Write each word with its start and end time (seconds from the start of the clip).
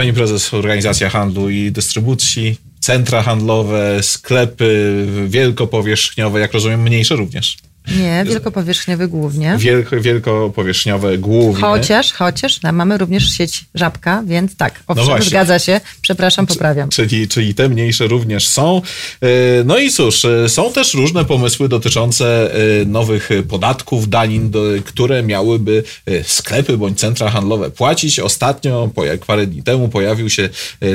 Pani 0.00 0.12
prezes, 0.12 0.54
organizacja 0.54 1.10
handlu 1.10 1.50
i 1.50 1.72
dystrybucji, 1.72 2.56
centra 2.80 3.22
handlowe, 3.22 4.02
sklepy 4.02 5.06
wielkopowierzchniowe, 5.26 6.40
jak 6.40 6.52
rozumiem, 6.52 6.82
mniejsze 6.82 7.16
również. 7.16 7.58
Nie, 7.98 8.24
wielkopowierzchniowy 8.26 9.08
głównie. 9.08 9.56
Wielko, 9.58 10.00
wielkopowierzchniowe 10.00 11.18
głównie. 11.18 11.60
Chociaż, 11.60 12.12
chociaż 12.12 12.62
no, 12.62 12.72
mamy 12.72 12.98
również 12.98 13.30
sieć 13.30 13.64
Żabka, 13.74 14.22
więc 14.26 14.56
tak, 14.56 14.82
owszem, 14.86 15.06
no 15.18 15.22
zgadza 15.22 15.58
się. 15.58 15.80
Przepraszam, 16.02 16.46
poprawiam. 16.46 16.88
Czyli, 16.88 17.28
czyli 17.28 17.54
te 17.54 17.68
mniejsze 17.68 18.06
również 18.06 18.48
są. 18.48 18.82
E, 19.20 19.28
no 19.64 19.78
i 19.78 19.90
cóż, 19.90 20.24
e, 20.24 20.48
są 20.48 20.72
też 20.72 20.94
różne 20.94 21.24
pomysły 21.24 21.68
dotyczące 21.68 22.54
e, 22.54 22.84
nowych 22.84 23.28
podatków, 23.48 24.08
danin, 24.08 24.52
które 24.84 25.22
miałyby 25.22 25.82
sklepy 26.22 26.78
bądź 26.78 26.98
centra 26.98 27.30
handlowe 27.30 27.70
płacić. 27.70 28.20
Ostatnio, 28.20 28.90
parę 29.26 29.46
dni 29.46 29.62
temu, 29.62 29.88
pojawił 29.88 30.30
się 30.30 30.48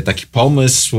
taki 0.05 0.27
pomysł 0.27 0.97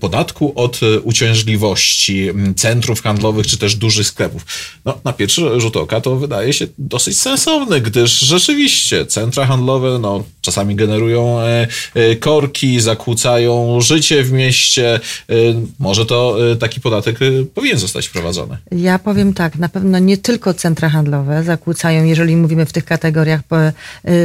podatku 0.00 0.52
od 0.54 0.80
uciążliwości 1.02 2.28
centrów 2.56 3.02
handlowych 3.02 3.46
czy 3.46 3.58
też 3.58 3.76
dużych 3.76 4.06
sklepów. 4.06 4.46
No, 4.84 5.00
na 5.04 5.12
pierwszy 5.18 5.60
rzut 5.60 5.76
oka 5.76 6.00
to 6.00 6.16
wydaje 6.16 6.52
się 6.52 6.66
dosyć 6.78 7.20
sensowne, 7.20 7.80
gdyż 7.80 8.20
rzeczywiście 8.20 9.06
centra 9.06 9.46
handlowe 9.46 9.98
no, 9.98 10.24
czasami 10.40 10.74
generują 10.74 11.40
e, 11.40 11.66
e, 11.94 12.16
korki, 12.16 12.80
zakłócają 12.80 13.80
życie 13.80 14.24
w 14.24 14.32
mieście. 14.32 15.00
E, 15.30 15.34
może 15.78 16.06
to 16.06 16.36
taki 16.60 16.80
podatek 16.80 17.18
powinien 17.54 17.78
zostać 17.78 18.06
wprowadzony. 18.06 18.56
Ja 18.72 18.98
powiem 18.98 19.34
tak, 19.34 19.56
na 19.56 19.68
pewno 19.68 19.98
nie 19.98 20.16
tylko 20.16 20.54
centra 20.54 20.88
handlowe 20.88 21.42
zakłócają, 21.42 22.04
jeżeli 22.04 22.36
mówimy 22.36 22.66
w 22.66 22.72
tych 22.72 22.84
kategoriach 22.84 23.40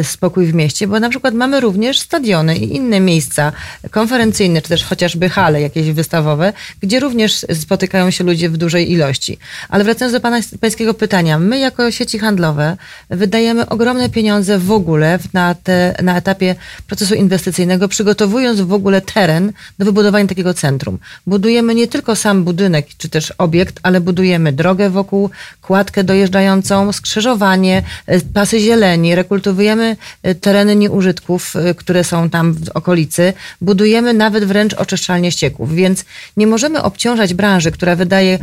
spokój 0.03 0.45
w 0.45 0.53
mieście, 0.53 0.87
bo 0.87 0.99
na 0.99 1.09
przykład 1.09 1.33
mamy 1.33 1.59
również 1.59 1.99
stadiony 1.99 2.57
i 2.57 2.75
inne 2.75 2.99
miejsca 2.99 3.51
konferencyjne, 3.91 4.61
czy 4.61 4.69
też 4.69 4.83
chociażby 4.83 5.29
hale 5.29 5.61
jakieś 5.61 5.91
wystawowe, 5.91 6.53
gdzie 6.81 6.99
również 6.99 7.45
spotykają 7.53 8.11
się 8.11 8.23
ludzie 8.23 8.49
w 8.49 8.57
dużej 8.57 8.91
ilości. 8.91 9.37
Ale 9.69 9.83
wracając 9.83 10.13
do 10.13 10.19
pana 10.19 10.39
pańskiego 10.61 10.82
pytania. 10.91 11.39
My 11.39 11.59
jako 11.59 11.91
sieci 11.91 12.19
handlowe 12.19 12.77
wydajemy 13.09 13.69
ogromne 13.69 14.09
pieniądze 14.09 14.59
w 14.59 14.71
ogóle 14.71 15.19
na, 15.33 15.55
te, 15.55 15.95
na 16.03 16.17
etapie 16.17 16.55
procesu 16.87 17.15
inwestycyjnego, 17.15 17.87
przygotowując 17.87 18.61
w 18.61 18.73
ogóle 18.73 19.01
teren 19.01 19.51
do 19.79 19.85
wybudowania 19.85 20.27
takiego 20.27 20.53
centrum. 20.53 20.99
Budujemy 21.27 21.75
nie 21.75 21.87
tylko 21.87 22.15
sam 22.15 22.43
budynek 22.43 22.87
czy 22.97 23.09
też 23.09 23.33
obiekt, 23.37 23.79
ale 23.83 24.01
budujemy 24.01 24.53
drogę 24.53 24.89
wokół, 24.89 25.29
kładkę 25.61 26.03
dojeżdżającą, 26.03 26.91
skrzyżowanie, 26.91 27.83
e, 28.07 28.19
pasy 28.19 28.59
zieleni, 28.59 29.15
rekultywujemy 29.15 29.97
e, 30.23 30.35
tereny 30.35 30.75
nieużytków, 30.75 31.55
e, 31.55 31.73
które 31.73 32.03
są 32.03 32.29
tam 32.29 32.53
w 32.53 32.69
okolicy, 32.69 33.33
budujemy 33.61 34.13
nawet 34.13 34.45
wręcz 34.45 34.73
oczyszczalnie 34.73 35.31
ścieków, 35.31 35.75
więc 35.75 36.05
nie 36.37 36.47
możemy 36.47 36.83
obciążać 36.83 37.33
branży, 37.33 37.71
która 37.71 37.95
wydaje 37.95 38.39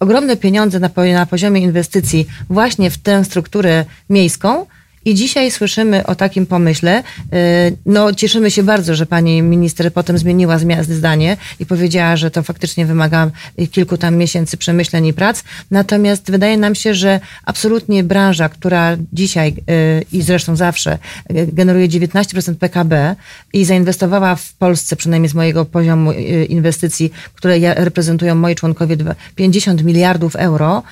ogromne 0.00 0.36
pieniądze 0.36 0.67
na, 0.74 0.90
na 1.12 1.26
poziomie 1.26 1.60
inwestycji 1.60 2.26
właśnie 2.50 2.90
w 2.90 2.98
tę 2.98 3.24
strukturę 3.24 3.84
miejską, 4.10 4.66
i 5.04 5.14
dzisiaj 5.14 5.50
słyszymy 5.50 6.06
o 6.06 6.14
takim 6.14 6.46
pomyśle. 6.46 7.02
Y, 7.02 7.76
no, 7.86 8.12
cieszymy 8.12 8.50
się 8.50 8.62
bardzo, 8.62 8.94
że 8.94 9.06
pani 9.06 9.42
minister 9.42 9.92
potem 9.92 10.18
zmieniła 10.18 10.58
zdanie 10.82 11.36
i 11.60 11.66
powiedziała, 11.66 12.16
że 12.16 12.30
to 12.30 12.42
faktycznie 12.42 12.86
wymaga 12.86 13.30
kilku 13.70 13.96
tam 13.96 14.16
miesięcy 14.16 14.56
przemyśleń 14.56 15.06
i 15.06 15.12
prac. 15.12 15.42
Natomiast 15.70 16.30
wydaje 16.30 16.56
nam 16.56 16.74
się, 16.74 16.94
że 16.94 17.20
absolutnie 17.44 18.04
branża, 18.04 18.48
która 18.48 18.96
dzisiaj 19.12 19.54
y, 19.70 20.04
i 20.12 20.22
zresztą 20.22 20.56
zawsze 20.56 20.98
y, 21.30 21.48
generuje 21.52 21.88
19% 21.88 22.54
PKB 22.54 23.16
i 23.52 23.64
zainwestowała 23.64 24.36
w 24.36 24.52
Polsce, 24.52 24.96
przynajmniej 24.96 25.30
z 25.30 25.34
mojego 25.34 25.64
poziomu 25.64 26.12
inwestycji, 26.48 27.12
które 27.34 27.74
reprezentują 27.74 28.34
moi 28.34 28.54
członkowie, 28.54 28.96
50 29.34 29.84
miliardów 29.84 30.36
euro, 30.36 30.82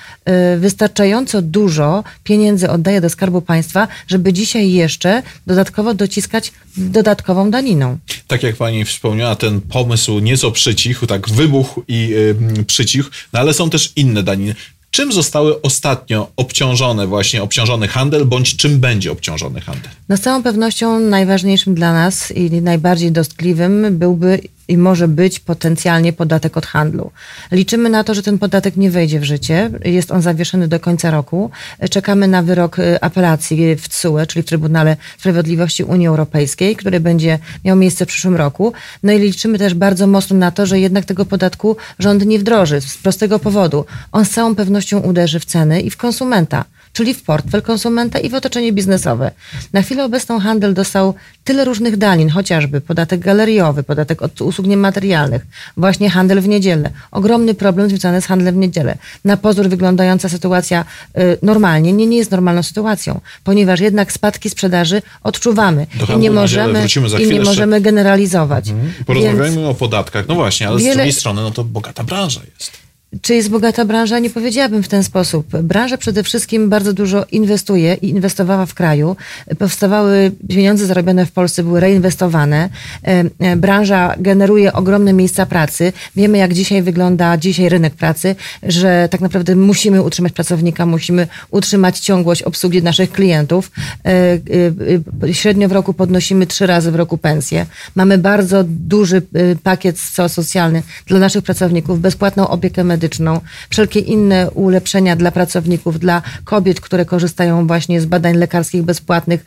wystarczająco 0.57 1.41
dużo 1.41 2.03
pieniędzy 2.23 2.69
oddaje 2.69 3.01
do 3.01 3.09
Skarbu 3.09 3.41
Państwa, 3.41 3.87
żeby 4.07 4.33
dzisiaj 4.33 4.71
jeszcze 4.71 5.23
dodatkowo 5.47 5.93
dociskać 5.93 6.51
dodatkową 6.77 7.51
daniną. 7.51 7.97
Tak 8.27 8.43
jak 8.43 8.55
pani 8.55 8.85
wspomniała, 8.85 9.35
ten 9.35 9.61
pomysł 9.61 10.19
nieco 10.19 10.51
przycichł, 10.51 11.05
tak 11.05 11.29
wybuchł 11.29 11.83
i 11.87 12.07
yy, 12.07 12.35
przycichł, 12.67 13.09
no 13.33 13.39
ale 13.39 13.53
są 13.53 13.69
też 13.69 13.93
inne 13.95 14.23
daniny. 14.23 14.55
Czym 14.91 15.11
zostały 15.11 15.61
ostatnio 15.61 16.31
obciążone 16.35 17.07
właśnie 17.07 17.43
obciążony 17.43 17.87
handel, 17.87 18.25
bądź 18.25 18.55
czym 18.55 18.79
będzie 18.79 19.11
obciążony 19.11 19.61
handel? 19.61 19.91
No 20.09 20.17
z 20.17 20.21
całą 20.21 20.43
pewnością 20.43 20.99
najważniejszym 20.99 21.75
dla 21.75 21.93
nas 21.93 22.31
i 22.31 22.51
najbardziej 22.51 23.11
dostkliwym 23.11 23.97
byłby 23.97 24.39
i 24.67 24.77
może 24.77 25.07
być 25.07 25.39
potencjalnie 25.39 26.13
podatek 26.13 26.57
od 26.57 26.65
handlu. 26.65 27.11
Liczymy 27.51 27.89
na 27.89 28.03
to, 28.03 28.13
że 28.13 28.23
ten 28.23 28.39
podatek 28.39 28.77
nie 28.77 28.91
wejdzie 28.91 29.19
w 29.19 29.23
życie. 29.23 29.69
Jest 29.85 30.11
on 30.11 30.21
zawieszony 30.21 30.67
do 30.67 30.79
końca 30.79 31.11
roku. 31.11 31.51
Czekamy 31.89 32.27
na 32.27 32.43
wyrok 32.43 32.79
y, 32.79 33.01
apelacji 33.01 33.75
w 33.75 33.89
TSUE, 33.89 34.25
czyli 34.27 34.43
w 34.43 34.45
Trybunale 34.45 34.97
Sprawiedliwości 35.17 35.83
Unii 35.83 36.07
Europejskiej, 36.07 36.75
który 36.75 36.99
będzie 36.99 37.39
miał 37.65 37.75
miejsce 37.75 38.05
w 38.05 38.07
przyszłym 38.07 38.35
roku. 38.35 38.73
No 39.03 39.11
i 39.11 39.19
liczymy 39.19 39.57
też 39.57 39.73
bardzo 39.73 40.07
mocno 40.07 40.37
na 40.37 40.51
to, 40.51 40.65
że 40.65 40.79
jednak 40.79 41.05
tego 41.05 41.25
podatku 41.25 41.77
rząd 41.99 42.25
nie 42.25 42.39
wdroży 42.39 42.81
z 42.81 42.97
prostego 42.97 43.39
powodu. 43.39 43.85
On 44.11 44.25
z 44.25 44.29
całą 44.29 44.55
pewnością 44.55 44.99
uderzy 44.99 45.39
w 45.39 45.45
ceny 45.45 45.81
i 45.81 45.89
w 45.89 45.97
konsumenta 45.97 46.65
czyli 46.93 47.13
w 47.13 47.23
portfel 47.23 47.61
konsumenta 47.61 48.19
i 48.19 48.29
w 48.29 48.33
otoczenie 48.33 48.73
biznesowe. 48.73 49.31
Na 49.73 49.81
chwilę 49.81 50.05
obecną 50.05 50.39
handel 50.39 50.73
dostał 50.73 51.13
tyle 51.43 51.65
różnych 51.65 51.97
danin, 51.97 52.29
chociażby 52.29 52.81
podatek 52.81 53.19
galeriowy, 53.19 53.83
podatek 53.83 54.21
od 54.21 54.41
usług 54.41 54.67
niematerialnych, 54.67 55.47
właśnie 55.77 56.09
handel 56.09 56.41
w 56.41 56.47
niedzielę. 56.47 56.89
Ogromny 57.11 57.53
problem 57.53 57.89
związany 57.89 58.21
z 58.21 58.25
handlem 58.25 58.55
w 58.55 58.57
niedzielę. 58.57 58.97
Na 59.25 59.37
pozór 59.37 59.69
wyglądająca 59.69 60.29
sytuacja 60.29 60.85
y, 61.17 61.37
normalnie 61.41 61.93
nie, 61.93 62.07
nie 62.07 62.17
jest 62.17 62.31
normalną 62.31 62.63
sytuacją, 62.63 63.21
ponieważ 63.43 63.79
jednak 63.79 64.11
spadki 64.11 64.49
sprzedaży 64.49 65.01
odczuwamy 65.23 65.87
i 66.15 66.17
nie 66.17 66.31
możemy, 66.31 66.85
i 67.19 67.27
nie 67.27 67.41
możemy 67.41 67.81
generalizować. 67.81 68.69
Mhm. 68.69 68.93
Porozmawiajmy 69.05 69.55
Więc... 69.55 69.67
o 69.67 69.73
podatkach. 69.73 70.27
No 70.27 70.35
właśnie, 70.35 70.67
ale 70.67 70.77
wiele... 70.77 70.91
z 70.91 70.95
drugiej 70.95 71.13
strony 71.13 71.41
no 71.41 71.51
to 71.51 71.63
bogata 71.63 72.03
branża 72.03 72.41
jest. 72.53 72.86
Czy 73.21 73.35
jest 73.35 73.49
bogata 73.49 73.85
branża? 73.85 74.19
Nie 74.19 74.29
powiedziałabym 74.29 74.83
w 74.83 74.87
ten 74.87 75.03
sposób. 75.03 75.47
Branża 75.61 75.97
przede 75.97 76.23
wszystkim 76.23 76.69
bardzo 76.69 76.93
dużo 76.93 77.25
inwestuje 77.31 77.93
i 77.93 78.09
inwestowała 78.09 78.65
w 78.65 78.73
kraju. 78.73 79.15
Powstawały 79.59 80.31
pieniądze 80.49 80.85
zarobione 80.85 81.25
w 81.25 81.31
Polsce, 81.31 81.63
były 81.63 81.79
reinwestowane. 81.79 82.69
E, 83.03 83.23
e, 83.39 83.55
branża 83.55 84.15
generuje 84.19 84.73
ogromne 84.73 85.13
miejsca 85.13 85.45
pracy. 85.45 85.93
Wiemy, 86.15 86.37
jak 86.37 86.53
dzisiaj 86.53 86.81
wygląda 86.81 87.37
dzisiaj 87.37 87.69
rynek 87.69 87.93
pracy, 87.93 88.35
że 88.63 89.07
tak 89.11 89.21
naprawdę 89.21 89.55
musimy 89.55 90.01
utrzymać 90.01 90.33
pracownika, 90.33 90.85
musimy 90.85 91.27
utrzymać 91.51 91.99
ciągłość 91.99 92.43
obsługi 92.43 92.83
naszych 92.83 93.11
klientów. 93.11 93.71
E, 94.05 95.33
średnio 95.33 95.69
w 95.69 95.71
roku 95.71 95.93
podnosimy 95.93 96.47
trzy 96.47 96.67
razy 96.67 96.91
w 96.91 96.95
roku 96.95 97.17
pensję. 97.17 97.65
Mamy 97.95 98.17
bardzo 98.17 98.63
duży 98.67 99.21
pakiet 99.63 99.99
socjalny 100.27 100.83
dla 101.05 101.19
naszych 101.19 101.43
pracowników, 101.43 102.01
bezpłatną 102.01 102.47
opiekę 102.47 102.83
medyczną 102.83 103.06
medyczną, 103.07 103.41
wszelkie 103.69 103.99
inne 103.99 104.51
ulepszenia 104.51 105.15
dla 105.15 105.31
pracowników, 105.31 105.99
dla 105.99 106.21
kobiet, 106.43 106.81
które 106.81 107.05
korzystają 107.05 107.67
właśnie 107.67 108.01
z 108.01 108.05
badań 108.05 108.35
lekarskich 108.35 108.83
bezpłatnych, 108.83 109.45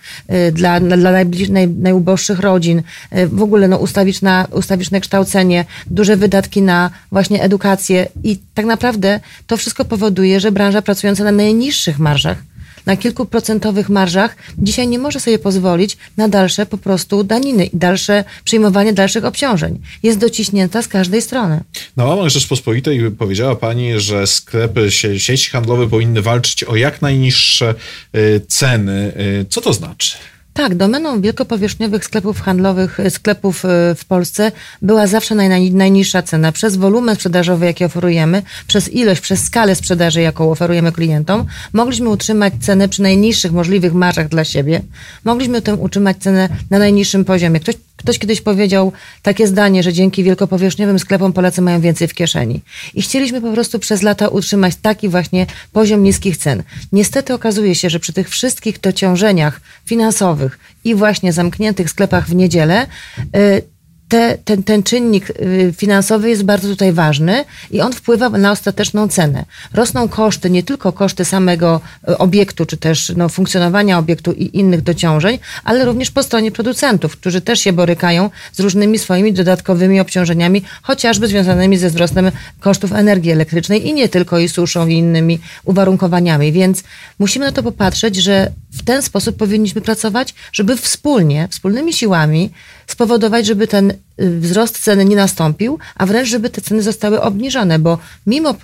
y, 0.49 0.53
dla, 0.53 0.81
dla 0.81 1.13
naj, 1.51 1.69
najuboższych 1.69 2.39
rodzin, 2.41 2.83
y, 3.17 3.29
w 3.29 3.43
ogóle 3.43 3.69
no, 3.69 3.79
ustawiczne, 3.79 4.47
ustawiczne 4.53 5.01
kształcenie, 5.01 5.65
duże 5.87 6.17
wydatki 6.17 6.63
na 6.63 6.91
właśnie 7.13 7.43
edukację 7.43 8.09
i 8.25 8.39
tak 8.55 8.67
naprawdę 8.67 9.21
to 9.47 9.57
wszystko 9.57 9.85
powoduje, 9.85 10.41
że 10.41 10.53
branża 10.53 10.83
pracująca 10.83 11.25
na 11.25 11.33
najniższych 11.33 11.99
marżach 11.99 12.50
na 12.87 12.97
kilkuprocentowych 12.97 13.89
marżach, 13.89 14.37
dzisiaj 14.59 14.89
nie 14.89 14.99
może 14.99 15.21
sobie 15.21 15.39
pozwolić 15.39 15.97
na 16.17 16.29
dalsze 16.29 16.67
po 16.67 16.79
prostu 16.79 17.25
daniny 17.25 17.67
i 17.67 17.77
dalsze 17.77 18.25
przyjmowanie 18.45 18.93
dalszych 18.93 19.25
obciążeń. 19.25 19.81
Jest 20.03 20.19
dociśnięta 20.19 20.83
z 20.83 20.89
każdej 20.89 21.23
strony. 21.23 21.61
Na 21.97 22.05
łamach 22.05 22.29
Rzeczpospolitej 22.29 23.11
powiedziała 23.11 23.57
Pani, 23.57 24.01
że 24.01 24.27
sklepy, 24.27 24.91
sieci 25.17 25.51
handlowe 25.51 25.89
powinny 25.89 26.23
walczyć 26.23 26.65
o 26.65 26.77
jak 26.77 27.03
najniższe 27.03 27.75
y, 28.17 28.41
ceny. 28.49 29.13
Y, 29.43 29.47
co 29.49 29.61
to 29.61 29.73
znaczy? 29.73 30.17
Tak, 30.55 30.75
domeną 30.75 31.21
wielkopowierzchniowych 31.21 32.05
sklepów 32.05 32.41
handlowych, 32.41 33.01
e, 33.01 33.11
sklepów 33.11 33.65
e, 33.65 33.95
w 33.95 34.05
Polsce 34.05 34.53
była 34.83 35.07
zawsze 35.07 35.35
naj, 35.35 35.71
najniższa 35.71 36.23
cena. 36.23 36.53
Przez 36.53 36.77
wolumen 36.77 37.15
sprzedażowy, 37.15 37.67
jaki 37.67 37.85
oferujemy, 37.85 38.43
przez 38.67 38.93
ilość, 38.93 39.21
przez 39.21 39.45
skalę 39.45 39.75
sprzedaży, 39.75 40.21
jaką 40.21 40.51
oferujemy 40.51 40.93
klientom, 40.93 41.45
mogliśmy 41.73 42.09
utrzymać 42.09 42.53
cenę 42.61 42.89
przy 42.89 43.03
najniższych 43.03 43.53
możliwych 43.53 43.95
marżach 43.95 44.29
dla 44.29 44.45
siebie. 44.45 44.83
Mogliśmy 45.25 45.63
tym 45.63 45.81
utrzymać 45.81 46.17
cenę 46.17 46.49
na 46.71 46.79
najniższym 46.79 47.25
poziomie. 47.25 47.61
Ktoś 47.61 47.75
Ktoś 48.01 48.19
kiedyś 48.19 48.41
powiedział 48.41 48.93
takie 49.23 49.47
zdanie, 49.47 49.83
że 49.83 49.93
dzięki 49.93 50.25
wielkopowierzchniowym 50.25 50.99
sklepom 50.99 51.33
Polacy 51.33 51.63
mają 51.63 51.81
więcej 51.81 52.09
w 52.09 52.15
kieszeni. 52.15 52.61
I 52.95 53.03
chcieliśmy 53.03 53.41
po 53.41 53.53
prostu 53.53 53.79
przez 53.79 54.03
lata 54.03 54.29
utrzymać 54.29 54.77
taki 54.83 55.09
właśnie 55.09 55.47
poziom 55.73 56.03
niskich 56.03 56.37
cen. 56.37 56.63
Niestety 56.93 57.35
okazuje 57.35 57.75
się, 57.75 57.91
że 57.91 58.01
przy 58.01 58.13
tych 58.13 58.29
wszystkich 58.29 58.81
dociążeniach 58.81 59.61
finansowych 59.85 60.59
i 60.85 60.95
właśnie 60.95 61.33
zamkniętych 61.33 61.91
sklepach 61.91 62.29
w 62.29 62.35
niedzielę, 62.35 62.87
yy, 63.35 63.63
te, 64.11 64.39
ten, 64.45 64.63
ten 64.63 64.83
czynnik 64.83 65.31
y, 65.31 65.75
finansowy 65.77 66.31
jest 66.31 66.43
bardzo 66.43 66.69
tutaj 66.69 66.93
ważny 66.93 67.45
i 67.71 67.81
on 67.81 67.93
wpływa 67.93 68.29
na 68.29 68.51
ostateczną 68.51 69.09
cenę. 69.09 69.45
Rosną 69.75 70.09
koszty, 70.09 70.51
nie 70.51 70.63
tylko 70.63 70.93
koszty 70.93 71.25
samego 71.25 71.81
y, 72.09 72.19
obiektu, 72.19 72.67
czy 72.67 72.77
też 72.77 73.13
no, 73.17 73.29
funkcjonowania 73.29 73.99
obiektu 73.99 74.33
i 74.33 74.59
innych 74.59 74.83
dociążeń, 74.83 75.39
ale 75.65 75.85
również 75.85 76.11
po 76.11 76.23
stronie 76.23 76.53
producentów, 76.53 77.17
którzy 77.17 77.41
też 77.41 77.61
się 77.61 77.73
borykają 77.73 78.31
z 78.53 78.61
różnymi 78.61 78.99
swoimi 78.99 79.33
dodatkowymi 79.33 80.01
obciążeniami, 80.01 80.63
chociażby 80.83 81.29
związanymi 81.29 81.79
ze 81.79 81.91
wzrostem 81.91 82.31
kosztów 82.61 82.93
energii 82.93 83.31
elektrycznej 83.33 83.89
i 83.89 83.95
nie 83.95 84.09
tylko 84.09 84.39
i 84.39 84.49
suszą 84.49 84.87
i 84.87 84.95
innymi 84.95 85.39
uwarunkowaniami. 85.65 86.53
Więc 86.53 86.83
musimy 87.19 87.47
na 87.47 87.53
to 87.53 87.63
popatrzeć, 87.63 88.17
że 88.17 88.53
w 88.73 88.83
ten 88.85 89.03
sposób 89.03 89.37
powinniśmy 89.37 89.81
pracować, 89.81 90.35
żeby 90.53 90.77
wspólnie, 90.77 91.49
wspólnymi 91.51 91.93
siłami 91.93 92.51
spowodować, 92.87 93.47
żeby 93.47 93.67
ten 93.67 93.91
y, 93.91 94.41
wzrost 94.41 94.79
ceny 94.79 95.05
nie 95.05 95.17
nastąpił, 95.17 95.79
a 95.95 96.07
wręcz, 96.07 96.29
żeby 96.29 96.51
te 96.51 96.61
ceny 96.61 96.83
zostały 96.83 97.21
obniżone, 97.21 97.79
bo 97.79 97.99
mimo 98.27 98.55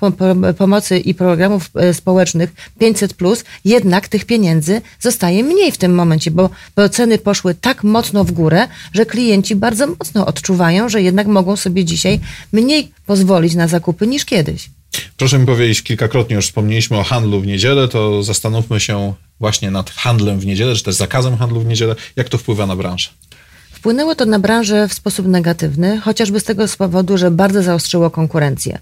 pomocy 0.59 0.99
i 0.99 1.15
programów 1.15 1.71
y, 1.91 1.95
społecznych 1.95 2.55
500, 2.79 3.15
jednak 3.65 4.09
tych 4.09 4.25
pieniędzy 4.25 4.81
zostaje 5.01 5.45
mniej 5.45 5.73
w 5.73 5.79
tym 5.79 5.95
momencie, 5.95 6.31
bo, 6.31 6.51
bo 6.77 6.89
ceny 6.89 7.19
poszły 7.19 7.55
tak 7.55 7.85
mocno 7.85 8.25
w 8.25 8.33
górę, 8.33 8.69
że 8.93 9.07
klienci 9.07 9.57
bardzo 9.57 9.87
mocno 9.87 10.27
odczuwają, 10.27 10.89
że 10.89 11.03
jednak 11.03 11.27
mogą 11.27 11.57
sobie 11.57 11.85
dzisiaj 11.85 12.21
mniej 12.53 12.93
pozwolić 13.07 13.55
na 13.55 13.69
zakupy 13.69 14.07
niż 14.07 14.25
kiedyś. 14.25 14.76
Proszę 15.17 15.39
mi 15.39 15.47
powiedzieć, 15.47 15.83
kilkakrotnie 15.83 16.37
już 16.37 16.47
wspomnieliśmy 16.47 16.97
o 16.97 17.03
handlu 17.03 17.41
w 17.41 17.47
niedzielę, 17.47 17.89
to 17.89 18.23
zastanówmy 18.23 18.81
się 18.81 19.15
właśnie 19.41 19.71
nad 19.71 19.91
handlem 19.91 20.41
w 20.41 20.47
niedzielę, 20.47 20.75
czy 20.75 20.83
też 20.83 20.95
zakazem 20.95 21.37
handlu 21.37 21.61
w 21.61 21.67
niedzielę. 21.67 21.97
Jak 22.17 22.29
to 22.29 22.39
wpływa 22.39 22.67
na 22.67 22.77
branżę? 22.77 23.11
Wpłynęło 23.73 24.15
to 24.15 24.27
na 24.27 24.39
branżę 24.39 24.89
w 24.89 24.95
sposób 24.95 25.27
negatywny, 25.27 26.01
chociażby 26.01 26.41
z 26.41 26.45
tego 26.45 26.65
powodu, 26.79 27.19
że 27.19 27.31
bardzo 27.31 27.63
zaostrzyło 27.63 28.11
konkurencję. 28.11 28.79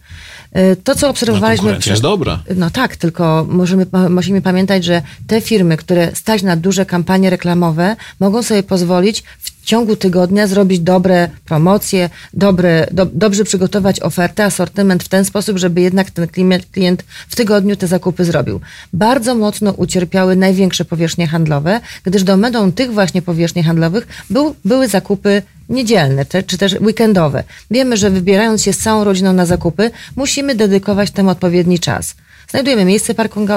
Y, 0.57 0.77
to, 0.85 0.95
co 0.95 1.09
obserwowaliśmy. 1.09 1.57
No, 1.57 1.63
konkurencja 1.63 1.93
jest 1.93 2.03
dobra. 2.03 2.43
No 2.57 2.71
tak, 2.71 2.97
tylko 2.97 3.47
możemy, 3.49 3.87
musimy 4.11 4.43
pamiętać, 4.43 4.85
że 4.85 5.03
te 5.27 5.41
firmy, 5.41 5.77
które 5.77 6.11
stać 6.15 6.43
na 6.43 6.57
duże 6.57 6.87
kampanie 6.87 7.31
reklamowe, 7.31 7.97
mogą 8.21 8.43
sobie 8.43 8.63
pozwolić 8.63 9.25
w 9.65 9.67
ciągu 9.67 9.97
tygodnia 9.97 10.47
zrobić 10.47 10.81
dobre 10.81 11.29
promocje, 11.45 12.11
dobre, 12.35 12.87
do, 12.91 13.07
dobrze 13.07 13.45
przygotować 13.45 14.01
ofertę, 14.01 14.45
asortyment 14.45 15.05
w 15.05 15.09
ten 15.09 15.25
sposób, 15.25 15.59
żeby 15.59 15.81
jednak 15.81 16.11
ten 16.11 16.29
klient, 16.29 16.67
klient 16.67 17.05
w 17.29 17.37
tygodniu 17.37 17.77
te 17.77 17.87
zakupy 17.87 18.25
zrobił. 18.25 18.61
Bardzo 18.93 19.35
mocno 19.35 19.73
ucierpiały 19.73 20.37
największe 20.37 20.85
powierzchnie 20.85 21.27
handlowe, 21.27 21.81
gdyż 22.05 22.23
domeną 22.23 22.73
tych 22.73 22.93
właśnie 22.93 23.23
powierzchni 23.23 23.63
handlowych 23.63 24.07
był, 24.31 24.55
były 24.65 24.89
zakupy 24.89 25.43
niedzielne, 25.69 26.25
te, 26.25 26.43
czy 26.43 26.59
też 26.59 26.73
weekendowe. 26.81 27.45
Wiemy, 27.71 27.97
że 27.97 28.11
wybierając 28.11 28.63
się 28.63 28.73
z 28.73 28.79
całą 28.79 29.05
rodziną 29.05 29.33
na 29.33 29.47
zakupy, 29.47 29.91
musimy 30.17 30.55
dedykować 30.55 31.11
temu 31.11 31.31
odpowiedni 31.31 31.79
czas 31.79 32.15
znajdujemy 32.55 32.85
miejsce 32.85 33.15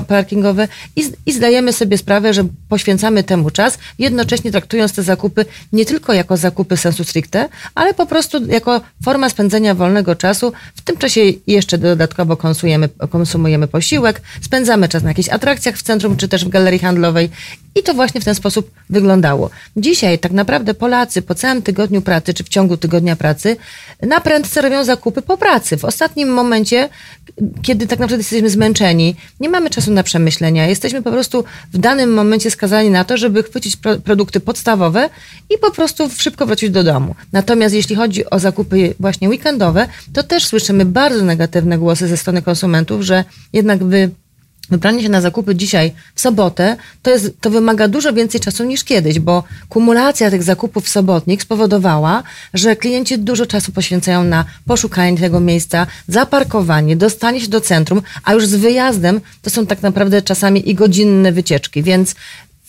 parkingowe 0.07 0.67
i, 0.95 1.11
i 1.25 1.33
zdajemy 1.33 1.73
sobie 1.73 1.97
sprawę, 1.97 2.33
że 2.33 2.44
poświęcamy 2.69 3.23
temu 3.23 3.49
czas, 3.49 3.77
jednocześnie 3.99 4.51
traktując 4.51 4.94
te 4.94 5.03
zakupy 5.03 5.45
nie 5.73 5.85
tylko 5.85 6.13
jako 6.13 6.38
zakupy 6.38 6.77
sensu 6.77 7.03
stricte, 7.03 7.49
ale 7.75 7.94
po 7.94 8.05
prostu 8.05 8.45
jako 8.45 8.81
forma 9.03 9.29
spędzenia 9.29 9.75
wolnego 9.75 10.15
czasu. 10.15 10.53
W 10.75 10.81
tym 10.81 10.97
czasie 10.97 11.21
jeszcze 11.47 11.77
dodatkowo 11.77 12.38
konsumujemy, 12.38 12.89
konsumujemy 13.09 13.67
posiłek, 13.67 14.21
spędzamy 14.41 14.88
czas 14.88 15.03
na 15.03 15.09
jakichś 15.09 15.29
atrakcjach 15.29 15.75
w 15.77 15.81
centrum 15.81 16.17
czy 16.17 16.27
też 16.27 16.45
w 16.45 16.49
galerii 16.49 16.79
handlowej 16.79 17.29
i 17.75 17.83
to 17.83 17.94
właśnie 17.94 18.21
w 18.21 18.25
ten 18.25 18.35
sposób 18.35 18.71
wyglądało. 18.89 19.49
Dzisiaj 19.75 20.19
tak 20.19 20.31
naprawdę 20.31 20.73
Polacy 20.73 21.21
po 21.21 21.35
całym 21.35 21.61
tygodniu 21.61 22.01
pracy, 22.01 22.33
czy 22.33 22.44
w 22.44 22.49
ciągu 22.49 22.77
tygodnia 22.77 23.15
pracy, 23.15 23.57
na 24.01 24.21
prędce 24.21 24.61
robią 24.61 24.83
zakupy 24.83 25.21
po 25.21 25.38
pracy. 25.38 25.77
W 25.77 25.85
ostatnim 25.85 26.29
momencie, 26.29 26.89
kiedy 27.61 27.88
tak 27.88 27.99
naprawdę 27.99 28.21
jesteśmy 28.21 28.49
zmęczeni, 28.49 28.86
nie 29.39 29.49
mamy 29.49 29.69
czasu 29.69 29.91
na 29.91 30.03
przemyślenia, 30.03 30.67
jesteśmy 30.67 31.01
po 31.01 31.11
prostu 31.11 31.43
w 31.73 31.77
danym 31.77 32.13
momencie 32.13 32.51
skazani 32.51 32.89
na 32.89 33.03
to, 33.03 33.17
żeby 33.17 33.43
chwycić 33.43 33.75
pro 33.75 33.97
produkty 33.97 34.39
podstawowe 34.39 35.09
i 35.49 35.57
po 35.57 35.71
prostu 35.71 36.09
szybko 36.17 36.45
wrócić 36.45 36.69
do 36.69 36.83
domu. 36.83 37.15
Natomiast 37.33 37.75
jeśli 37.75 37.95
chodzi 37.95 38.29
o 38.29 38.39
zakupy 38.39 38.95
właśnie 38.99 39.29
weekendowe, 39.29 39.87
to 40.13 40.23
też 40.23 40.45
słyszymy 40.45 40.85
bardzo 40.85 41.25
negatywne 41.25 41.77
głosy 41.77 42.07
ze 42.07 42.17
strony 42.17 42.41
konsumentów, 42.41 43.01
że 43.01 43.23
jednak 43.53 43.83
wy 43.83 44.09
Wybranie 44.69 45.03
się 45.03 45.09
na 45.09 45.21
zakupy 45.21 45.55
dzisiaj 45.55 45.93
w 46.15 46.21
sobotę 46.21 46.77
to, 47.01 47.09
jest, 47.09 47.41
to 47.41 47.49
wymaga 47.49 47.87
dużo 47.87 48.13
więcej 48.13 48.41
czasu 48.41 48.63
niż 48.63 48.83
kiedyś, 48.83 49.19
bo 49.19 49.43
kumulacja 49.69 50.31
tych 50.31 50.43
zakupów 50.43 50.85
w 50.85 50.89
sobotnik 50.89 51.41
spowodowała, 51.41 52.23
że 52.53 52.75
klienci 52.75 53.19
dużo 53.19 53.45
czasu 53.45 53.71
poświęcają 53.71 54.23
na 54.23 54.45
poszukanie 54.65 55.17
tego 55.17 55.39
miejsca, 55.39 55.87
zaparkowanie, 56.07 56.95
dostanie 56.95 57.41
się 57.41 57.47
do 57.47 57.61
centrum, 57.61 58.01
a 58.23 58.33
już 58.33 58.47
z 58.47 58.55
wyjazdem 58.55 59.21
to 59.41 59.49
są 59.49 59.65
tak 59.65 59.81
naprawdę 59.81 60.21
czasami 60.21 60.69
i 60.69 60.75
godzinne 60.75 61.31
wycieczki, 61.31 61.83
więc 61.83 62.15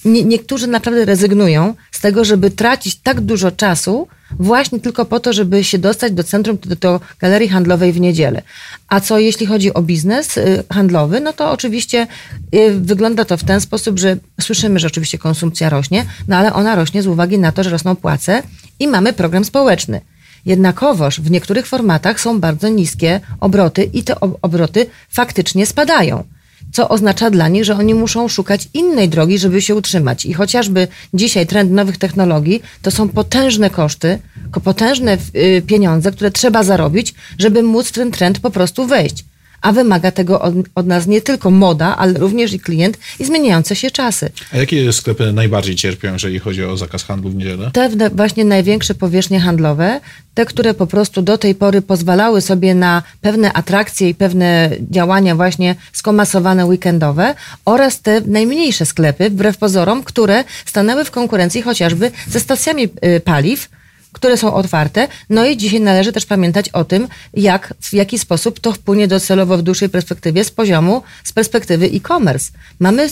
nie, 0.05 0.25
niektórzy 0.25 0.67
naprawdę 0.67 1.05
rezygnują 1.05 1.75
z 1.93 2.01
tego, 2.01 2.25
żeby 2.25 2.51
tracić 2.51 2.97
tak 2.97 3.21
dużo 3.21 3.51
czasu 3.51 4.09
właśnie 4.31 4.81
tylko 4.81 5.05
po 5.05 5.21
to, 5.21 5.33
żeby 5.33 5.65
się 5.65 5.79
dostać 5.79 6.13
do 6.13 6.25
centrum, 6.25 6.59
do, 6.67 6.77
do 6.77 7.01
galerii 7.19 7.49
handlowej 7.49 7.93
w 7.93 8.01
niedzielę. 8.01 8.43
A 8.89 9.01
co 9.01 9.19
jeśli 9.19 9.47
chodzi 9.47 9.75
o 9.75 9.83
biznes 9.83 10.37
y, 10.37 10.65
handlowy, 10.73 11.21
no 11.21 11.33
to 11.33 11.51
oczywiście 11.51 12.07
y, 12.55 12.81
wygląda 12.81 13.25
to 13.25 13.37
w 13.37 13.45
ten 13.45 13.61
sposób, 13.61 13.99
że 13.99 14.17
słyszymy, 14.41 14.79
że 14.79 14.87
oczywiście 14.87 15.19
konsumpcja 15.19 15.71
rośnie, 15.71 16.05
no 16.29 16.37
ale 16.37 16.53
ona 16.53 16.75
rośnie 16.75 17.03
z 17.03 17.07
uwagi 17.07 17.39
na 17.39 17.53
to, 17.53 17.65
że 17.65 17.71
rosną 17.71 17.97
płace 17.97 18.43
i 18.79 18.89
mamy 18.89 19.13
program 19.13 19.45
społeczny. 19.45 20.01
Jednakowoż 20.47 21.21
w 21.21 21.31
niektórych 21.31 21.67
formatach 21.67 22.21
są 22.21 22.41
bardzo 22.41 22.69
niskie 22.69 23.21
obroty 23.41 23.85
i 23.85 24.03
te 24.03 24.21
obroty 24.21 24.87
faktycznie 25.11 25.67
spadają 25.67 26.25
co 26.73 26.89
oznacza 26.89 27.31
dla 27.31 27.49
nich, 27.49 27.65
że 27.65 27.77
oni 27.77 27.95
muszą 27.95 28.29
szukać 28.29 28.69
innej 28.75 29.09
drogi, 29.09 29.39
żeby 29.39 29.63
się 29.63 29.75
utrzymać. 29.75 30.27
I 30.27 30.33
chociażby 30.33 30.89
dzisiaj 31.15 31.47
trend 31.47 31.73
nowych 31.73 31.99
technologii 31.99 32.63
to 32.83 32.91
są 32.91 33.09
potężne 33.09 33.71
koszty, 33.71 34.19
potężne 34.65 35.19
y, 35.37 35.63
pieniądze, 35.67 36.13
które 36.13 36.31
trzeba 36.31 36.63
zarobić, 36.63 37.15
żeby 37.39 37.63
móc 37.63 37.89
w 37.89 37.93
ten 37.93 38.11
trend 38.11 38.41
po 38.41 38.51
prostu 38.51 38.87
wejść 38.87 39.25
a 39.63 39.73
wymaga 39.73 40.11
tego 40.11 40.41
od, 40.41 40.55
od, 40.75 40.87
nas 40.87 41.07
nie 41.07 41.21
tylko 41.21 41.51
moda, 41.51 41.97
ale 41.97 42.13
również 42.13 42.53
i 42.53 42.61
klient 42.61 42.99
i 43.21 43.25
zmieniające 43.25 43.77
się 43.77 43.91
czasy. 43.91 44.31
A 44.53 44.57
jakie 44.57 44.93
sklepy 44.93 45.33
najbardziej 45.33 45.77
cierpią, 45.77 46.13
jeżeli 46.13 46.39
chodzi 46.39 46.65
o 46.65 46.77
zakaz 46.77 47.05
handlu 47.05 47.31
w 47.31 47.35
niedzielę? 47.35 47.71
Te 47.73 47.91
właśnie 48.11 48.45
największe 48.45 48.95
powierzchnie 48.95 49.41
handlowe, 49.41 50.01
te, 50.35 50.47
które 50.47 50.75
po 50.75 50.87
prostu 50.87 51.23
do 51.23 51.39
tej 51.39 51.55
pory 51.55 51.83
pozwalały 51.83 52.41
sobie 52.41 52.75
na 52.75 53.03
pewne 53.21 53.53
atrakcje 53.53 54.09
i 54.09 54.15
pewne 54.15 54.71
działania 54.91 55.37
właśnie 55.37 55.75
skomasowane 55.93 56.67
weekendowe 56.67 57.35
oraz 57.65 58.01
te 58.01 58.21
najmniejsze 58.21 58.87
sklepy, 58.87 59.31
wbrew 59.31 59.59
pozorom, 59.59 60.03
które 60.03 60.45
stanęły 60.67 61.05
w 61.05 61.11
konkurencji 61.11 61.63
chociażby 61.63 62.11
ze 62.29 62.41
stacjami 62.41 62.85
y, 62.85 63.21
paliw, 63.21 63.69
które 64.13 64.37
są 64.37 64.55
otwarte. 64.55 65.09
No 65.31 65.47
i 65.47 65.57
dzisiaj 65.57 65.81
należy 65.81 66.13
też 66.13 66.27
pamiętać 66.27 66.69
o 66.69 66.85
tym, 66.85 67.09
jak, 67.35 67.75
w 67.81 67.93
jaki 67.93 68.19
sposób 68.19 68.61
to 68.61 68.73
wpłynie 68.73 69.09
docelowo 69.09 69.59
w 69.59 69.63
dłuższej 69.63 69.89
perspektywie 69.89 70.45
z 70.45 70.51
poziomu, 70.51 71.03
z 71.25 71.33
perspektywy 71.33 71.87
e-commerce. 71.87 72.53
Mamy 72.81 73.09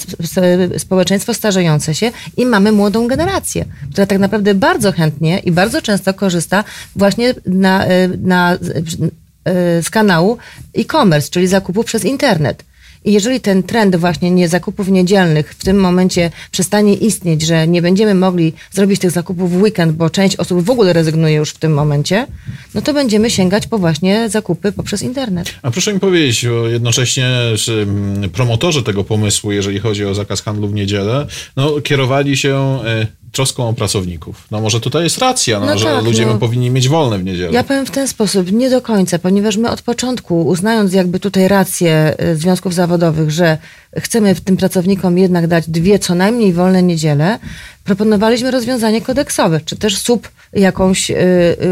społeczeństwo 0.79 1.35
starzejące 1.35 1.95
się 1.95 2.13
i 2.37 2.47
mamy 2.47 2.73
młodą 2.73 3.09
generację, 3.09 3.65
która 3.93 4.07
tak 4.07 4.19
naprawdę 4.19 4.55
bardzo 4.55 4.93
chętnie 4.93 5.39
i 5.39 5.53
bardzo 5.53 5.83
często 5.83 6.15
korzysta 6.15 6.65
właśnie 6.97 7.35
na, 7.47 7.85
e, 7.85 8.09
na, 8.09 8.53
e, 8.53 9.83
z 9.83 9.91
kanału 9.91 10.39
e-commerce, 10.75 11.31
czyli 11.31 11.47
zakupów 11.47 11.87
przez 11.87 12.05
internet. 12.05 12.65
I 13.07 13.13
jeżeli 13.13 13.41
ten 13.41 13.63
trend 13.63 13.97
właśnie 13.97 14.31
nie 14.31 14.49
zakupów 14.49 14.89
niedzielnych 14.89 15.55
w 15.55 15.65
tym 15.65 15.77
momencie 15.77 16.31
przestanie 16.51 16.95
istnieć, 16.95 17.43
że 17.43 17.69
nie 17.69 17.83
będziemy 17.83 18.15
mogli 18.15 18.53
zrobić 18.73 19.01
tych 19.01 19.11
zakupów 19.11 19.53
w 19.53 19.63
weekend, 19.63 19.93
bo 19.93 20.11
część 20.11 20.37
osób 20.37 20.65
w 20.65 20.71
ogóle 20.71 20.93
rezygnuje 20.93 21.35
już 21.35 21.51
w 21.51 21.59
tym 21.59 21.75
momencie, 21.75 22.27
no 22.75 22.83
to 22.83 22.95
będziemy 22.95 23.31
sięgać 23.31 23.67
po 23.67 23.79
właśnie 23.79 24.29
zakupy 24.31 24.73
poprzez 24.73 25.03
internet. 25.03 25.55
A 25.63 25.71
proszę 25.71 25.95
mi 25.95 26.01
powiedzieć, 26.01 26.47
jednocześnie 26.71 27.29
mm, 27.69 28.31
promotorzy 28.31 28.83
tego 28.83 29.05
pomysłu, 29.05 29.53
jeżeli 29.53 29.79
chodzi 29.79 30.05
o 30.05 30.15
zakaz 30.15 30.43
handlu 30.43 30.69
w 30.69 30.75
niedzielę, 30.75 31.27
no 31.57 31.81
kierowali 31.81 32.37
się 32.37 32.79
e, 32.85 33.07
troską 33.33 33.69
o 33.69 33.73
pracowników. 33.73 34.47
No 34.51 34.61
może 34.61 34.81
tutaj 34.81 35.05
jest 35.05 35.19
racja, 35.19 35.61
no, 35.61 35.67
no 35.67 35.79
że 35.79 35.85
tak, 35.85 36.05
ludzie 36.05 36.27
no. 36.27 36.39
powinni 36.39 36.71
mieć 36.71 36.89
wolne 36.89 37.19
w 37.19 37.25
niedzielę. 37.25 37.53
Ja 37.53 37.65
powiem 37.65 37.87
w 37.87 37.91
ten 37.91 38.09
sposób, 38.09 38.53
nie 38.53 38.71
do 38.71 38.81
końca, 38.81 39.19
ponieważ 39.19 39.57
my 39.57 39.71
od 39.71 39.83
początku, 39.83 40.47
uznając 40.47 40.93
jakby 40.93 41.21
tutaj 41.21 41.49
rację 41.49 42.15
y, 42.33 42.37
związków 42.37 42.75
zawodowych, 42.75 43.31
że 43.31 43.59
chcemy 43.97 44.35
tym 44.35 44.57
pracownikom 44.57 45.19
jednak 45.19 45.47
dać 45.47 45.71
dwie 45.71 45.99
co 45.99 46.15
najmniej 46.15 46.53
wolne 46.53 46.83
niedziele, 46.83 47.39
proponowaliśmy 47.87 48.51
rozwiązanie 48.51 49.01
kodeksowe, 49.01 49.61
czy 49.65 49.77
też 49.77 49.99
sub 49.99 50.29
jakąś 50.53 51.11
y, 51.11 51.15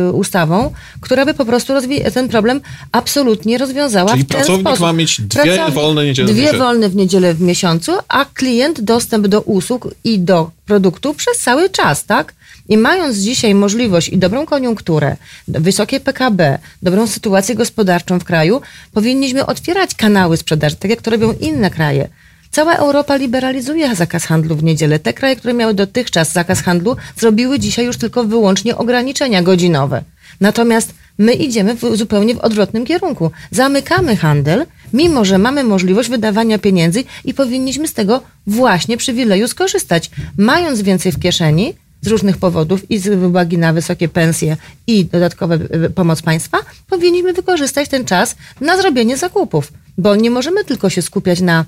y, 0.09 0.12
ustawą, 0.12 0.73
która 1.00 1.26
by 1.26 1.35
po 1.35 1.44
prostu 1.44 1.73
ten 2.14 2.28
problem 2.28 2.61
absolutnie 2.92 3.59
rozwiązała 3.59 4.11
Czyli 4.11 4.23
w 4.23 4.26
ten 4.26 4.37
pracownik 4.37 4.66
sposób. 4.66 4.80
ma 4.80 4.92
mieć 4.92 5.21
dwie 5.21 5.71
wolne 5.71 6.04
niedziele 6.04 6.28
w 6.28 6.33
Dwie 6.33 6.42
miesiącu. 6.42 6.64
wolne 6.64 6.88
w 6.88 6.97
niedzielę 6.97 7.35
w 7.35 7.40
miesiącu, 7.40 7.92
a 8.09 8.25
klient 8.25 8.80
dostęp 8.80 9.26
do 9.26 9.40
usług 9.40 9.94
i 10.04 10.18
do 10.18 10.50
produktów 10.66 11.16
przez 11.16 11.38
cały 11.38 11.71
czas, 11.71 12.04
tak? 12.04 12.35
I 12.68 12.76
mając 12.78 13.16
dzisiaj 13.16 13.54
możliwość 13.54 14.09
i 14.09 14.18
dobrą 14.18 14.47
koniunkturę, 14.47 15.16
wysokie 15.49 16.00
PKB, 16.00 16.59
dobrą 16.83 17.06
sytuację 17.06 17.54
gospodarczą 17.54 18.18
w 18.18 18.25
kraju, 18.25 18.61
powinniśmy 18.92 19.47
otwierać 19.47 19.94
kanały 19.94 20.37
sprzedaży, 20.37 20.76
tak 20.76 20.90
jak 20.90 21.02
to 21.02 21.11
robią 21.11 21.33
inne 21.33 21.71
kraje. 21.71 22.09
Cała 22.54 22.76
Europa 22.76 23.16
liberalizuje 23.16 23.96
zakaz 23.96 24.25
handlu 24.25 24.56
w 24.56 24.62
niedzielę. 24.62 24.99
Te 24.99 25.12
kraje, 25.12 25.37
które 25.37 25.54
miały 25.54 25.75
dotychczas 25.75 26.32
zakaz 26.32 26.62
handlu, 26.62 26.96
zrobiły 27.16 27.58
dzisiaj 27.58 27.87
już 27.87 27.96
tylko 27.96 28.25
wyłącznie 28.25 28.76
ograniczenia 28.76 29.42
godzinowe. 29.42 30.02
Natomiast 30.40 30.94
my 31.18 31.32
idziemy 31.32 31.75
w, 31.75 31.96
zupełnie 31.96 32.34
w 32.34 32.38
odwrotnym 32.38 32.84
kierunku. 32.84 33.30
Zamykamy 33.50 34.16
handel, 34.16 34.66
mimo 34.92 35.25
że 35.25 35.38
mamy 35.38 35.64
możliwość 35.64 36.08
wydawania 36.11 36.58
pieniędzy 36.58 37.04
i 37.25 37.34
powinniśmy 37.34 37.88
z 37.88 37.92
tego 37.92 38.20
właśnie 38.46 38.96
przywileju 38.96 39.49
skorzystać. 39.49 40.11
Mając 40.38 40.82
więcej 40.82 41.12
w 41.12 41.20
kieszeni, 41.20 41.75
z 42.02 42.08
różnych 42.08 42.37
powodów 42.37 42.90
i 42.90 42.99
z 42.99 43.25
uwagi 43.25 43.58
na 43.58 43.73
wysokie 43.73 44.08
pensje 44.08 44.56
i 44.87 45.04
dodatkowe 45.04 45.58
y, 45.87 45.90
pomoc 45.90 46.23
państwa, 46.23 46.58
powinniśmy 46.88 47.32
wykorzystać 47.32 47.88
ten 47.88 48.04
czas 48.04 48.37
na 48.61 48.76
zrobienie 48.76 49.16
zakupów, 49.16 49.73
bo 49.99 50.16
nie 50.16 50.30
możemy 50.30 50.64
tylko 50.64 50.90
się 50.90 51.02
skupiać 51.02 51.40
na 51.40 51.64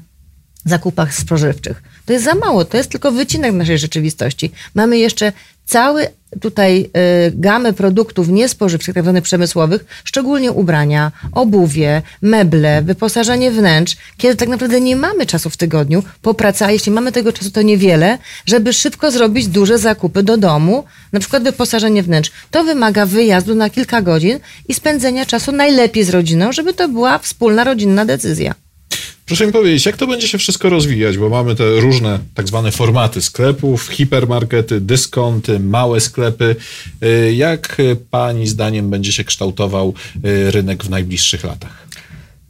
zakupach 0.71 1.15
spożywczych. 1.15 1.83
To 2.07 2.13
jest 2.13 2.25
za 2.25 2.35
mało, 2.35 2.65
to 2.65 2.77
jest 2.77 2.91
tylko 2.91 3.13
wycinek 3.13 3.53
naszej 3.53 3.79
rzeczywistości. 3.79 4.53
Mamy 4.75 4.99
jeszcze 4.99 5.33
cały 5.67 6.09
tutaj 6.41 6.91
y, 7.27 7.33
gamę 7.35 7.73
produktów 7.73 8.29
niespożywczych, 8.29 8.95
tak 8.95 9.05
zwanych 9.05 9.25
przemysłowych, 9.25 9.85
szczególnie 10.05 10.53
ubrania, 10.53 11.13
obuwie, 11.33 12.03
meble, 12.23 12.83
wyposażenie 12.83 13.51
wnętrz, 13.51 13.97
kiedy 14.17 14.37
tak 14.37 14.49
naprawdę 14.49 14.81
nie 14.81 14.97
mamy 14.97 15.27
czasu 15.27 15.51
w 15.51 15.57
tygodniu 15.57 16.03
po 16.23 16.35
pracy, 16.35 16.65
a 16.65 16.71
jeśli 16.71 16.93
mamy 16.93 17.13
tego 17.13 17.33
czasu, 17.33 17.51
to 17.51 17.63
niewiele, 17.63 18.19
żeby 18.47 18.73
szybko 18.73 19.11
zrobić 19.11 19.49
duże 19.49 19.79
zakupy 19.79 20.23
do 20.23 20.37
domu, 20.37 20.85
na 21.13 21.21
przykład 21.21 21.43
wyposażenie 21.43 22.03
wnętrz. 22.03 22.33
To 22.51 22.65
wymaga 22.65 23.07
wyjazdu 23.07 23.55
na 23.55 23.71
kilka 23.71 24.03
godzin 24.03 24.39
i 24.69 24.75
spędzenia 24.75 25.27
czasu 25.27 25.53
najlepiej 25.53 26.05
z 26.05 26.11
rodziną, 26.11 26.53
żeby 26.53 26.75
to 26.75 26.89
była 26.89 27.19
wspólna 27.19 27.65
rodzinna 27.65 28.05
decyzja. 28.05 28.66
Proszę 29.27 29.47
mi 29.47 29.53
powiedzieć, 29.53 29.87
jak 29.87 29.97
to 29.97 30.07
będzie 30.07 30.29
się 30.29 30.39
wszystko 30.39 30.69
rozwijać, 30.69 31.19
bo 31.19 31.29
mamy 31.29 31.55
te 31.55 31.81
różne 31.81 32.19
tak 32.35 32.49
zwane 32.49 32.71
formaty 32.73 33.23
sklepów, 33.23 33.89
hipermarkety, 33.89 34.81
dyskonty, 34.81 35.61
małe 35.61 36.01
sklepy. 36.01 36.57
Y, 37.05 37.35
Jak 37.35 37.77
pani 38.11 38.47
zdaniem 38.47 38.91
będzie 38.91 39.13
się 39.13 39.25
kształtował 39.25 39.95
y, 40.25 40.51
rynek 40.51 40.85
w 40.85 40.91
najbliższych 40.91 41.45
latach? 41.45 41.87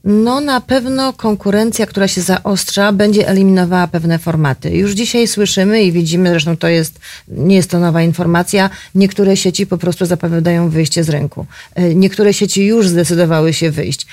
No 0.05 0.41
na 0.41 0.61
pewno 0.61 1.13
konkurencja, 1.13 1.87
która 1.87 2.09
się 2.09 2.21
zaostrza, 2.21 2.93
będzie 2.93 3.29
eliminowała 3.29 3.87
pewne 3.89 4.19
formaty. 4.19 4.71
Już 4.71 4.93
dzisiaj 4.93 5.29
słyszymy 5.29 5.83
i 5.83 5.93
widzimy, 5.93 6.31
zresztą 6.31 6.57
to 6.57 6.69
jest, 6.69 7.01
nie 7.29 7.57
jest 7.57 7.71
to 7.71 7.79
nowa 7.79 8.03
informacja, 8.03 8.71
niektóre 8.95 9.37
sieci 9.37 9.67
po 9.67 9.79
prostu 9.79 10.07
zapowiadają 10.07 10.71
wyjście 10.71 11.05
z 11.05 11.09
rynku. 11.09 11.47
Y, 11.79 11.95
Niektóre 11.95 12.35
sieci 12.35 12.67
już 12.67 12.89
zdecydowały 12.89 13.53
się 13.53 13.71
wyjść. 13.71 14.07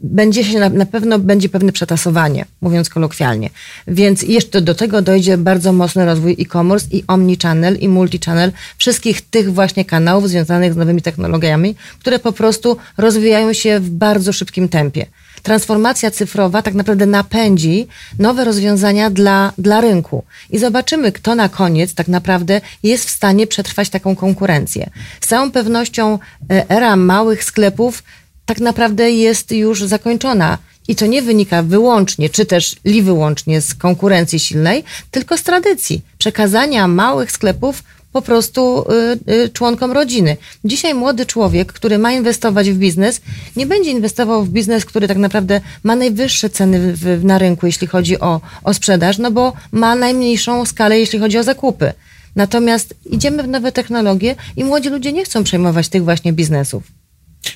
Będzie 0.00 0.44
się 0.44 0.58
na, 0.58 0.68
na 0.68 0.86
pewno 0.86 1.18
będzie 1.18 1.48
pewne 1.48 1.72
przetasowanie, 1.72 2.44
mówiąc 2.60 2.88
kolokwialnie. 2.88 3.50
Więc 3.86 4.22
jeszcze 4.22 4.60
do 4.60 4.74
tego 4.74 5.02
dojdzie 5.02 5.38
bardzo 5.38 5.72
mocny 5.72 6.04
rozwój 6.04 6.36
e-commerce 6.38 6.86
i 6.90 7.04
omnichannel 7.06 7.76
i 7.76 7.88
multichannel, 7.88 8.52
wszystkich 8.78 9.20
tych 9.20 9.52
właśnie 9.52 9.84
kanałów 9.84 10.28
związanych 10.28 10.72
z 10.72 10.76
nowymi 10.76 11.02
technologiami, 11.02 11.74
które 12.00 12.18
po 12.18 12.32
prostu 12.32 12.76
rozwijają 12.96 13.52
się 13.52 13.80
w 13.80 13.90
bardzo 13.90 14.32
szybkim 14.32 14.68
tempie 14.68 15.06
transformacja 15.44 16.10
cyfrowa 16.10 16.62
tak 16.62 16.74
naprawdę 16.74 17.06
napędzi 17.06 17.86
nowe 18.18 18.44
rozwiązania 18.44 19.10
dla, 19.10 19.52
dla 19.58 19.80
rynku. 19.80 20.24
I 20.50 20.58
zobaczymy, 20.58 21.12
kto 21.12 21.34
na 21.34 21.48
koniec 21.48 21.94
tak 21.94 22.08
naprawdę 22.08 22.60
jest 22.82 23.04
w 23.06 23.10
stanie 23.10 23.46
przetrwać 23.46 23.90
taką 23.90 24.16
konkurencję. 24.16 24.90
Z 25.20 25.26
całą 25.26 25.50
pewnością 25.50 26.18
e, 26.50 26.68
era 26.68 26.96
małych 26.96 27.44
sklepów 27.44 28.02
tak 28.46 28.60
naprawdę 28.60 29.10
jest 29.10 29.52
już 29.52 29.82
zakończona. 29.82 30.58
I 30.88 30.96
to 30.96 31.06
nie 31.06 31.22
wynika 31.22 31.62
wyłącznie, 31.62 32.30
czy 32.30 32.46
też 32.46 32.76
li 32.84 33.02
wyłącznie 33.02 33.60
z 33.60 33.74
konkurencji 33.74 34.38
silnej, 34.38 34.84
tylko 35.10 35.36
z 35.38 35.42
tradycji. 35.42 36.02
Przekazania 36.18 36.88
małych 36.88 37.32
sklepów 37.32 37.82
po 38.12 38.22
prostu 38.22 38.84
y, 39.28 39.32
y, 39.32 39.48
członkom 39.48 39.92
rodziny. 39.92 40.36
Dzisiaj 40.64 40.94
młody 40.94 41.26
człowiek, 41.26 41.72
który 41.72 41.98
ma 41.98 42.12
inwestować 42.12 42.70
w 42.70 42.78
biznes, 42.78 43.20
nie 43.56 43.66
będzie 43.66 43.90
inwestował 43.90 44.44
w 44.44 44.48
biznes, 44.48 44.84
który 44.84 45.08
tak 45.08 45.16
naprawdę 45.16 45.60
ma 45.82 45.96
najwyższe 45.96 46.50
ceny 46.50 46.92
w, 46.92 46.98
w, 46.98 47.24
na 47.24 47.38
rynku, 47.38 47.66
jeśli 47.66 47.86
chodzi 47.86 48.20
o, 48.20 48.40
o 48.64 48.74
sprzedaż, 48.74 49.18
no 49.18 49.30
bo 49.30 49.52
ma 49.72 49.94
najmniejszą 49.94 50.66
skalę, 50.66 50.98
jeśli 50.98 51.18
chodzi 51.18 51.38
o 51.38 51.42
zakupy. 51.42 51.92
Natomiast 52.36 52.94
idziemy 53.10 53.42
w 53.42 53.48
nowe 53.48 53.72
technologie 53.72 54.34
i 54.56 54.64
młodzi 54.64 54.88
ludzie 54.88 55.12
nie 55.12 55.24
chcą 55.24 55.44
przejmować 55.44 55.88
tych 55.88 56.04
właśnie 56.04 56.32
biznesów. 56.32 56.82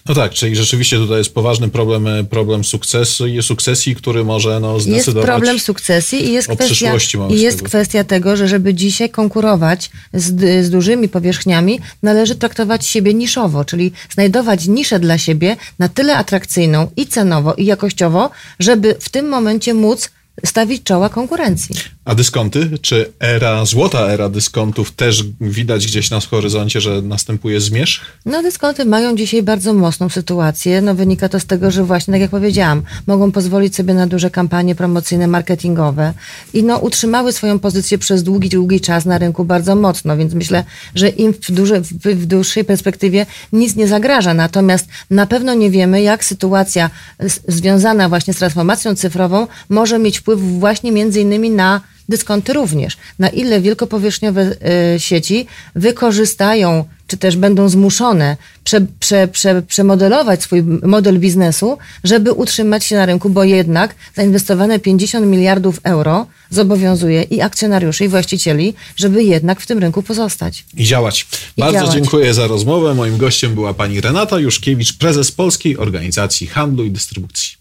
No 0.07 0.15
tak, 0.15 0.33
czyli 0.33 0.57
rzeczywiście 0.57 0.97
tutaj 0.97 1.19
jest 1.19 1.35
poważny 1.35 1.69
problem, 1.69 2.07
e, 2.07 2.25
problem 2.25 2.65
sukcesu 2.65 3.25
sukcesji, 3.43 3.95
który 3.95 4.25
może 4.25 4.61
no, 4.61 4.75
Jest 4.75 4.87
zdecydować 4.87 5.27
problem 5.27 5.59
sukcesji 5.59 6.25
i 6.25 6.33
jest 6.33 6.49
kwestia, 6.49 6.97
i 7.31 7.41
jest 7.41 7.57
sklepów. 7.57 7.71
kwestia 7.71 8.05
tego, 8.05 8.37
że 8.37 8.49
żeby 8.49 8.75
dzisiaj 8.75 9.11
konkurować 9.11 9.91
z, 10.15 10.67
z 10.67 10.71
dużymi 10.71 11.09
powierzchniami, 11.09 11.81
należy 12.03 12.35
traktować 12.35 12.87
siebie 12.87 13.15
niszowo, 13.15 13.65
czyli 13.65 13.93
znajdować 14.15 14.67
niszę 14.67 15.01
dla 15.01 15.19
siebie 15.19 15.57
na 15.79 15.89
tyle 15.89 16.17
atrakcyjną 16.17 16.91
i 16.97 17.07
cenowo, 17.07 17.55
i 17.55 17.65
jakościowo, 17.65 18.31
żeby 18.59 18.97
w 19.01 19.09
tym 19.09 19.29
momencie 19.29 19.75
móc 19.75 20.11
stawić 20.45 20.83
czoła 20.83 21.09
konkurencji. 21.09 21.75
A 22.09 22.15
dyskonty? 22.15 22.71
Czy 22.83 23.13
era, 23.21 23.65
złota 23.65 23.99
era 23.99 24.29
dyskontów 24.29 24.91
też 24.91 25.25
widać 25.41 25.87
gdzieś 25.87 26.11
na 26.11 26.21
horyzoncie, 26.21 26.81
że 26.81 27.03
następuje 27.03 27.61
zmierzch? 27.61 28.05
No 28.27 28.43
dyskonty 28.43 28.85
mają 28.85 29.17
dzisiaj 29.17 29.43
bardzo 29.43 29.75
mocną 29.75 30.09
sytuację. 30.09 30.83
No 30.83 30.95
wynika 30.95 31.29
to 31.29 31.41
z 31.41 31.47
tego, 31.47 31.71
że 31.71 31.85
właśnie, 31.85 32.13
tak 32.13 32.21
jak 32.21 32.31
powiedziałam, 32.31 32.83
mogą 33.07 33.33
pozwolić 33.33 33.77
sobie 33.77 33.95
na 33.95 34.07
duże 34.07 34.31
kampanie 34.31 34.75
promocyjne, 34.75 35.27
marketingowe 35.27 36.13
i 36.55 36.63
no 36.63 36.79
utrzymały 36.79 37.33
swoją 37.33 37.59
pozycję 37.59 37.99
przez 37.99 38.23
długi, 38.23 38.49
długi 38.49 38.81
czas 38.81 39.05
na 39.05 39.19
rynku 39.19 39.45
bardzo 39.45 39.77
mocno, 39.77 40.17
więc 40.17 40.35
myślę, 40.35 40.65
że 40.95 41.09
im 41.09 41.33
w, 41.33 41.51
duże, 41.51 41.81
w, 41.81 41.93
w 41.93 42.27
dłuższej 42.27 42.65
perspektywie 42.65 43.27
nic 43.53 43.77
nie 43.77 43.89
zagraża. 43.89 44.35
Natomiast 44.35 44.87
na 45.11 45.27
pewno 45.27 45.55
nie 45.55 45.71
wiemy, 45.71 46.03
jak 46.03 46.25
sytuacja 46.25 46.91
z, 47.21 47.41
związana 47.49 48.09
właśnie 48.09 48.35
z 48.35 48.37
transformacją 48.37 48.95
cyfrową 48.95 49.47
może 49.69 49.99
mieć 49.99 50.19
wpływ 50.19 50.41
właśnie 50.41 50.93
między 50.93 51.21
innymi 51.21 51.51
na 51.51 51.81
dyskonty 52.09 52.53
również. 52.53 52.97
Na 53.19 53.29
ile 53.29 53.61
wielkopowierzchniowe 53.61 54.57
y, 54.95 55.01
sieci 55.01 55.47
wykorzystają, 55.75 56.85
czy 57.07 57.17
też 57.17 57.37
będą 57.37 57.69
zmuszone 57.69 58.37
prze, 58.65 58.81
prze, 59.01 59.29
prze, 59.29 59.63
przemodelować 59.63 60.43
swój 60.43 60.63
model 60.63 61.19
biznesu, 61.19 61.79
żeby 62.05 62.33
utrzymać 62.33 62.85
się 62.85 62.97
na 62.97 63.07
rynku, 63.07 63.31
bo 63.31 63.45
jednak 63.45 63.95
zainwestowane 64.17 64.79
50 64.79 65.27
miliardów 65.27 65.81
euro 65.83 66.27
zobowiązuje 66.51 67.23
i 67.23 67.41
akcjonariuszy, 67.41 68.05
i 68.05 68.09
właścicieli, 68.09 68.75
żeby 68.97 69.25
jednak 69.25 69.61
w 69.61 69.67
tym 69.67 69.79
rynku 69.79 70.03
pozostać. 70.03 70.65
I 70.77 70.85
działać. 70.85 71.27
I 71.57 71.61
Bardzo 71.61 71.79
działać. 71.79 71.95
dziękuję 71.95 72.35
za 72.35 72.47
rozmowę. 72.47 72.95
Moim 72.95 73.17
gościem 73.17 73.55
była 73.55 73.75
pani 73.75 74.01
Renata 74.01 74.39
Juszkiewicz, 74.39 74.93
prezes 74.93 75.33
Polskiej 75.33 75.79
Organizacji 75.79 76.47
Handlu 76.47 76.85
i 76.85 76.91
Dystrybucji. 76.91 77.58